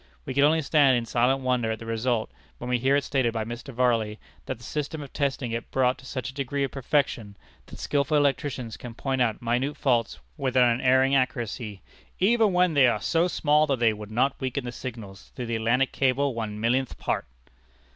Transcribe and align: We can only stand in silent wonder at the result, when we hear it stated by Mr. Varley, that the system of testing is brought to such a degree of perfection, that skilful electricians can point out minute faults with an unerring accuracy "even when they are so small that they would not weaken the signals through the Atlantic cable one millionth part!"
We 0.25 0.33
can 0.33 0.43
only 0.43 0.63
stand 0.63 0.97
in 0.97 1.05
silent 1.05 1.41
wonder 1.43 1.69
at 1.69 1.77
the 1.77 1.85
result, 1.85 2.31
when 2.57 2.71
we 2.71 2.79
hear 2.79 2.95
it 2.95 3.03
stated 3.03 3.33
by 3.33 3.45
Mr. 3.45 3.71
Varley, 3.71 4.17
that 4.47 4.57
the 4.57 4.63
system 4.63 5.03
of 5.03 5.13
testing 5.13 5.51
is 5.51 5.61
brought 5.69 5.99
to 5.99 6.07
such 6.07 6.31
a 6.31 6.33
degree 6.33 6.63
of 6.63 6.71
perfection, 6.71 7.37
that 7.67 7.77
skilful 7.77 8.17
electricians 8.17 8.77
can 8.77 8.95
point 8.95 9.21
out 9.21 9.43
minute 9.43 9.77
faults 9.77 10.19
with 10.37 10.57
an 10.57 10.63
unerring 10.63 11.13
accuracy 11.13 11.83
"even 12.17 12.51
when 12.51 12.73
they 12.73 12.87
are 12.87 12.99
so 12.99 13.27
small 13.27 13.67
that 13.67 13.77
they 13.77 13.93
would 13.93 14.09
not 14.09 14.41
weaken 14.41 14.65
the 14.65 14.71
signals 14.71 15.31
through 15.35 15.45
the 15.45 15.55
Atlantic 15.57 15.91
cable 15.91 16.33
one 16.33 16.59
millionth 16.59 16.97
part!" 16.97 17.27